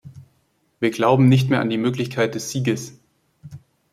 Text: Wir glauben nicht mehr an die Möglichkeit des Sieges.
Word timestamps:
Wir 0.79 0.89
glauben 0.89 1.29
nicht 1.29 1.51
mehr 1.51 1.61
an 1.61 1.69
die 1.69 1.77
Möglichkeit 1.77 2.33
des 2.33 2.49
Sieges. 2.49 2.99